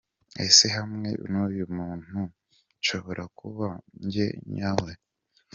[0.45, 2.19] Ese hamwe n’uyu muntu
[2.79, 3.67] nshobora kuba
[4.03, 4.91] njye nyawe?.